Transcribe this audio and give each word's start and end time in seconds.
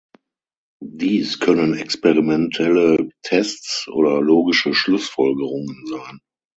Dies 0.83 1.39
können 1.39 1.75
experimentelle 1.75 3.11
Tests 3.21 3.87
oder 3.87 4.19
logische 4.19 4.73
Schlussfolgerungen 4.73 5.85
sein. 5.85 6.21